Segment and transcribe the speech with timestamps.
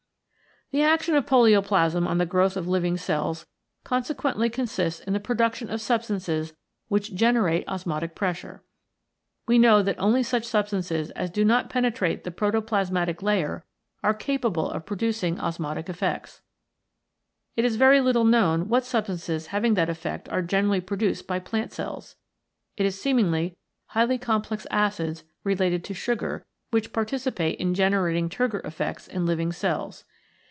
[0.73, 3.45] The action of polioplasma on the growth of living cells
[3.83, 6.53] consequently consists in the production of substances
[6.87, 8.63] which generate osmotic pressure.
[9.45, 13.65] We know that only such substances as do not pene trate the protoplasmatic layer
[14.01, 16.41] are capable of pro ducing osmotic effects.
[17.57, 21.73] It is very little known what substances having that effect are generally produced by plant
[21.73, 22.15] cells.
[22.77, 23.57] It is seemingly
[23.87, 30.05] highly complex acids related to sugar which participate in generating turgor effects in living cells.